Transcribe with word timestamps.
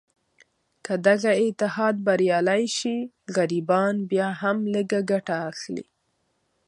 که 0.85 0.93
دغه 1.05 1.31
اتحاد 1.45 1.95
بریالی 2.07 2.63
شي، 2.77 2.95
غریبان 3.35 3.95
بیا 4.09 4.29
هم 4.41 4.57
لږه 4.73 4.99
ګټه 5.11 5.35
اخلي. 5.51 5.85